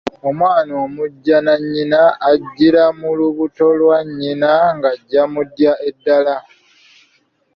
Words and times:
Omwana 0.29 0.73
omujjanannyina 0.85 2.01
ajjira 2.29 2.83
mu 2.99 3.09
lubuto 3.19 3.65
lwa 3.79 3.97
nnyina 4.07 4.51
ng'ajja 4.75 5.23
mu 5.33 5.41
ddya 5.47 5.73
eddala. 5.89 6.35